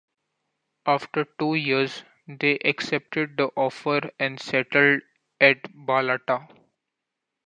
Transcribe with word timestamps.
After 0.87 1.25
two 1.37 1.53
years, 1.53 2.01
they 2.27 2.57
accepted 2.65 3.37
the 3.37 3.51
offer 3.55 4.01
and 4.19 4.39
settled 4.39 5.03
at 5.39 5.61
Balata. 5.75 6.47